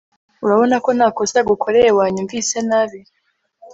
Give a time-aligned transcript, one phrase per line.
[0.43, 2.99] Urabona ko ntakosa agukoreye wanyumvise nabi